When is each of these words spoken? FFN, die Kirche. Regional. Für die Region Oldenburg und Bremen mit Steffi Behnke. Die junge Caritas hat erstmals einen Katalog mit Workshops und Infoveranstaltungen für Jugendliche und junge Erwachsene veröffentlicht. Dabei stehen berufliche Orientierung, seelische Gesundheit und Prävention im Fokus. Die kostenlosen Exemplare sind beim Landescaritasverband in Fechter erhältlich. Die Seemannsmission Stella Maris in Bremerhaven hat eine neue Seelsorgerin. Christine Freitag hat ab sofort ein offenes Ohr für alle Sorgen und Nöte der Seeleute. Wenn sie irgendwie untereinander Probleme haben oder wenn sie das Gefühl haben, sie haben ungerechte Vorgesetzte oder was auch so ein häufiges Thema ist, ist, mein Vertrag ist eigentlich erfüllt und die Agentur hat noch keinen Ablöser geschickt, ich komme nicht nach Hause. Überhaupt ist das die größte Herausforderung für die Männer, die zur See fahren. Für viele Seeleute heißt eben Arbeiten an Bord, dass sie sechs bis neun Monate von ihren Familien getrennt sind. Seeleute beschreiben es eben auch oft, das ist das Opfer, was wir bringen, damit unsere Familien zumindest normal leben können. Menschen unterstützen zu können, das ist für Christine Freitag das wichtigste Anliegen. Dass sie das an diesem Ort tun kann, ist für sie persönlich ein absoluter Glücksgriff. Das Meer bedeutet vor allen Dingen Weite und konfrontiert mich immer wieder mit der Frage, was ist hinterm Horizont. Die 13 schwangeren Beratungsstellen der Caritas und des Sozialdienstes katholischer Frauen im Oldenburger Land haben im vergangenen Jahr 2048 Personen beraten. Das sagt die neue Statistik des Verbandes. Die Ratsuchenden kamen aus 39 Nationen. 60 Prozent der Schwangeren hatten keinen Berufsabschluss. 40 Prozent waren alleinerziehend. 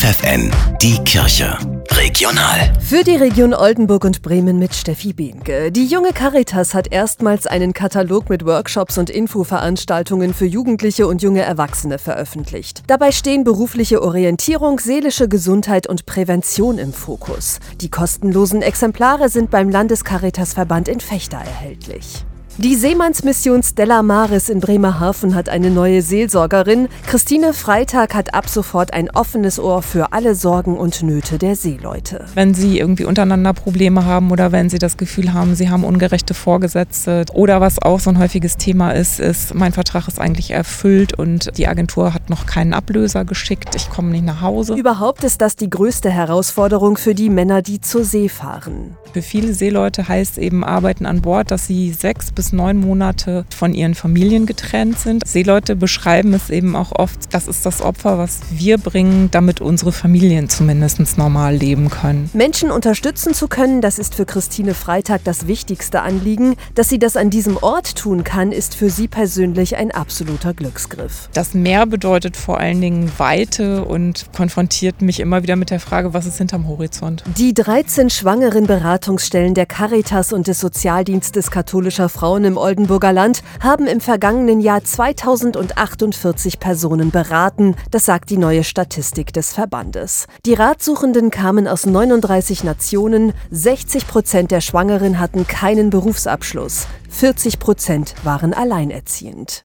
FFN, 0.00 0.50
die 0.80 0.96
Kirche. 1.04 1.58
Regional. 1.90 2.72
Für 2.80 3.04
die 3.04 3.16
Region 3.16 3.52
Oldenburg 3.52 4.06
und 4.06 4.22
Bremen 4.22 4.58
mit 4.58 4.74
Steffi 4.74 5.12
Behnke. 5.12 5.70
Die 5.70 5.84
junge 5.84 6.14
Caritas 6.14 6.72
hat 6.72 6.90
erstmals 6.90 7.46
einen 7.46 7.74
Katalog 7.74 8.30
mit 8.30 8.46
Workshops 8.46 8.96
und 8.96 9.10
Infoveranstaltungen 9.10 10.32
für 10.32 10.46
Jugendliche 10.46 11.06
und 11.06 11.20
junge 11.20 11.42
Erwachsene 11.42 11.98
veröffentlicht. 11.98 12.82
Dabei 12.86 13.12
stehen 13.12 13.44
berufliche 13.44 14.00
Orientierung, 14.00 14.78
seelische 14.78 15.28
Gesundheit 15.28 15.86
und 15.86 16.06
Prävention 16.06 16.78
im 16.78 16.94
Fokus. 16.94 17.60
Die 17.82 17.90
kostenlosen 17.90 18.62
Exemplare 18.62 19.28
sind 19.28 19.50
beim 19.50 19.68
Landescaritasverband 19.68 20.88
in 20.88 21.00
Fechter 21.00 21.36
erhältlich. 21.36 22.24
Die 22.58 22.74
Seemannsmission 22.74 23.62
Stella 23.62 24.02
Maris 24.02 24.48
in 24.50 24.60
Bremerhaven 24.60 25.34
hat 25.34 25.48
eine 25.48 25.70
neue 25.70 26.02
Seelsorgerin. 26.02 26.88
Christine 27.06 27.54
Freitag 27.54 28.14
hat 28.14 28.34
ab 28.34 28.48
sofort 28.50 28.92
ein 28.92 29.08
offenes 29.10 29.58
Ohr 29.58 29.82
für 29.82 30.12
alle 30.12 30.34
Sorgen 30.34 30.76
und 30.76 31.02
Nöte 31.02 31.38
der 31.38 31.56
Seeleute. 31.56 32.26
Wenn 32.34 32.52
sie 32.52 32.78
irgendwie 32.78 33.04
untereinander 33.04 33.54
Probleme 33.54 34.04
haben 34.04 34.30
oder 34.30 34.52
wenn 34.52 34.68
sie 34.68 34.78
das 34.78 34.98
Gefühl 34.98 35.32
haben, 35.32 35.54
sie 35.54 35.70
haben 35.70 35.84
ungerechte 35.84 36.34
Vorgesetzte 36.34 37.24
oder 37.32 37.60
was 37.62 37.80
auch 37.80 38.00
so 38.00 38.10
ein 38.10 38.18
häufiges 38.18 38.56
Thema 38.58 38.90
ist, 38.90 39.20
ist, 39.20 39.54
mein 39.54 39.72
Vertrag 39.72 40.06
ist 40.08 40.20
eigentlich 40.20 40.50
erfüllt 40.50 41.18
und 41.18 41.56
die 41.56 41.68
Agentur 41.68 42.12
hat 42.12 42.28
noch 42.28 42.44
keinen 42.46 42.74
Ablöser 42.74 43.24
geschickt, 43.24 43.74
ich 43.74 43.88
komme 43.88 44.10
nicht 44.10 44.24
nach 44.24 44.42
Hause. 44.42 44.74
Überhaupt 44.74 45.24
ist 45.24 45.40
das 45.40 45.56
die 45.56 45.70
größte 45.70 46.10
Herausforderung 46.10 46.98
für 46.98 47.14
die 47.14 47.30
Männer, 47.30 47.62
die 47.62 47.80
zur 47.80 48.04
See 48.04 48.28
fahren. 48.28 48.96
Für 49.12 49.22
viele 49.22 49.54
Seeleute 49.54 50.06
heißt 50.06 50.36
eben 50.36 50.62
Arbeiten 50.62 51.06
an 51.06 51.22
Bord, 51.22 51.50
dass 51.50 51.66
sie 51.66 51.92
sechs 51.92 52.30
bis 52.30 52.39
neun 52.52 52.78
Monate 52.78 53.44
von 53.54 53.74
ihren 53.74 53.94
Familien 53.94 54.46
getrennt 54.46 54.98
sind. 54.98 55.26
Seeleute 55.26 55.76
beschreiben 55.76 56.34
es 56.34 56.50
eben 56.50 56.76
auch 56.76 56.92
oft, 56.92 57.32
das 57.34 57.46
ist 57.46 57.66
das 57.66 57.82
Opfer, 57.82 58.18
was 58.18 58.40
wir 58.50 58.78
bringen, 58.78 59.30
damit 59.30 59.60
unsere 59.60 59.92
Familien 59.92 60.48
zumindest 60.48 61.18
normal 61.18 61.54
leben 61.54 61.90
können. 61.90 62.30
Menschen 62.32 62.70
unterstützen 62.70 63.34
zu 63.34 63.48
können, 63.48 63.80
das 63.80 63.98
ist 63.98 64.14
für 64.14 64.26
Christine 64.26 64.74
Freitag 64.74 65.24
das 65.24 65.46
wichtigste 65.46 66.02
Anliegen. 66.02 66.56
Dass 66.74 66.88
sie 66.88 66.98
das 66.98 67.16
an 67.16 67.30
diesem 67.30 67.56
Ort 67.56 67.96
tun 67.96 68.24
kann, 68.24 68.52
ist 68.52 68.74
für 68.74 68.90
sie 68.90 69.08
persönlich 69.08 69.76
ein 69.76 69.90
absoluter 69.90 70.54
Glücksgriff. 70.54 71.28
Das 71.32 71.54
Meer 71.54 71.86
bedeutet 71.86 72.36
vor 72.36 72.58
allen 72.58 72.80
Dingen 72.80 73.12
Weite 73.18 73.84
und 73.84 74.26
konfrontiert 74.34 75.02
mich 75.02 75.20
immer 75.20 75.42
wieder 75.42 75.56
mit 75.56 75.70
der 75.70 75.80
Frage, 75.80 76.14
was 76.14 76.26
ist 76.26 76.38
hinterm 76.38 76.68
Horizont. 76.68 77.24
Die 77.36 77.54
13 77.54 78.10
schwangeren 78.10 78.66
Beratungsstellen 78.66 79.54
der 79.54 79.66
Caritas 79.66 80.32
und 80.32 80.46
des 80.46 80.60
Sozialdienstes 80.60 81.50
katholischer 81.50 82.08
Frauen 82.30 82.44
im 82.44 82.56
Oldenburger 82.58 83.12
Land 83.12 83.42
haben 83.58 83.88
im 83.88 84.00
vergangenen 84.00 84.60
Jahr 84.60 84.84
2048 84.84 86.60
Personen 86.60 87.10
beraten. 87.10 87.74
Das 87.90 88.04
sagt 88.04 88.30
die 88.30 88.36
neue 88.36 88.62
Statistik 88.62 89.32
des 89.32 89.52
Verbandes. 89.52 90.28
Die 90.46 90.54
Ratsuchenden 90.54 91.32
kamen 91.32 91.66
aus 91.66 91.86
39 91.86 92.62
Nationen. 92.62 93.32
60 93.50 94.06
Prozent 94.06 94.52
der 94.52 94.60
Schwangeren 94.60 95.18
hatten 95.18 95.48
keinen 95.48 95.90
Berufsabschluss. 95.90 96.86
40 97.08 97.58
Prozent 97.58 98.14
waren 98.22 98.54
alleinerziehend. 98.54 99.58